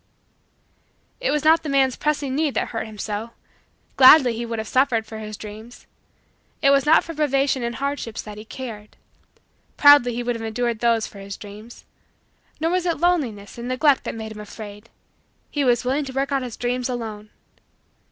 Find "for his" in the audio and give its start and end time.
5.05-5.37, 11.05-11.37